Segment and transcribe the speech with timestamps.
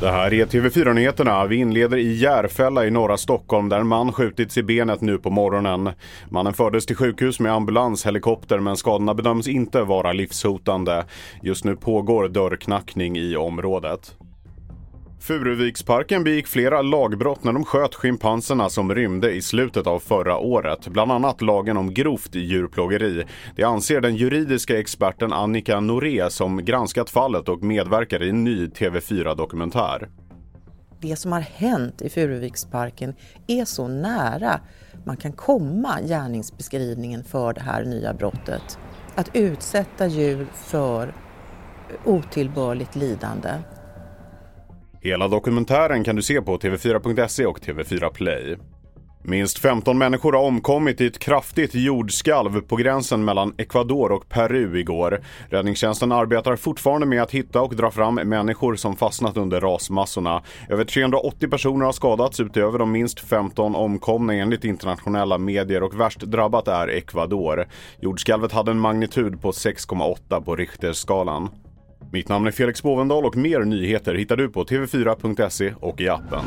[0.00, 1.46] Det här är TV4-nyheterna.
[1.46, 5.30] Vi inleder i Järfälla i norra Stockholm där en man skjutits i benet nu på
[5.30, 5.90] morgonen.
[6.28, 11.04] Mannen fördes till sjukhus med ambulanshelikopter men skadorna bedöms inte vara livshotande.
[11.42, 14.16] Just nu pågår dörrknackning i området.
[15.24, 20.88] Furuviksparken begick flera lagbrott när de sköt schimpanserna som rymde i slutet av förra året.
[20.88, 23.24] Bland annat lagen om grovt djurplågeri.
[23.56, 28.66] Det anser den juridiska experten Annika Noré som granskat fallet och medverkar i en ny
[28.66, 30.08] TV4-dokumentär.
[31.00, 33.14] Det som har hänt i Furuviksparken
[33.46, 34.60] är så nära
[35.04, 38.78] man kan komma gärningsbeskrivningen för det här nya brottet.
[39.14, 41.14] Att utsätta djur för
[42.04, 43.50] otillbörligt lidande.
[45.04, 48.56] Hela dokumentären kan du se på TV4.se och TV4 Play.
[49.22, 54.78] Minst 15 människor har omkommit i ett kraftigt jordskalv på gränsen mellan Ecuador och Peru
[54.78, 55.20] igår.
[55.48, 60.42] Räddningstjänsten arbetar fortfarande med att hitta och dra fram människor som fastnat under rasmassorna.
[60.68, 66.20] Över 380 personer har skadats utöver de minst 15 omkomna enligt internationella medier och värst
[66.20, 67.66] drabbat är Ecuador.
[68.00, 71.48] Jordskalvet hade en magnitud på 6,8 på Richterskalan.
[72.14, 76.44] Mitt namn är Felix Bovendal och mer nyheter hittar du på tv4.se och i appen.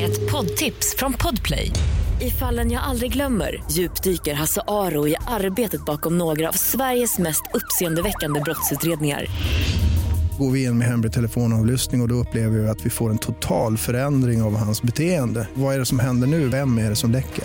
[0.00, 1.70] Ett poddtips från Podplay.
[2.20, 7.42] I fallen jag aldrig glömmer djupdyker Hasse Aro i arbetet bakom några av Sveriges mest
[7.54, 9.26] uppseendeväckande brottsutredningar.
[10.38, 13.18] Går vi in med hemlig telefonavlyssning och, och då upplever vi att vi får en
[13.18, 15.48] total förändring av hans beteende.
[15.54, 16.48] Vad är det som händer nu?
[16.48, 17.44] Vem är det som läcker?